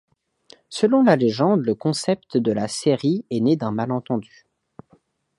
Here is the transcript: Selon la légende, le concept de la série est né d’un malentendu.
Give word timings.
Selon 0.69 1.03
la 1.03 1.15
légende, 1.15 1.61
le 1.63 1.75
concept 1.75 2.35
de 2.35 2.51
la 2.51 2.67
série 2.67 3.23
est 3.29 3.39
né 3.39 3.55
d’un 3.55 3.69
malentendu. 3.71 4.47